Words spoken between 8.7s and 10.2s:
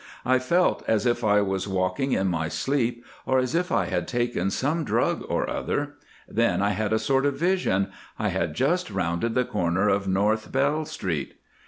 rounded the corner of